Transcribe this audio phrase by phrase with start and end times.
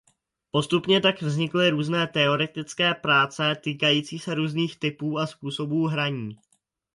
[0.51, 6.37] Postupně tak vznikly různé teoretické práce týkající se různých typů a způsobů hraní.